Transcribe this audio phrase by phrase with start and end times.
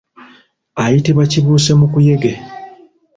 [0.83, 2.31] Ayitibwa kibusemukuyege.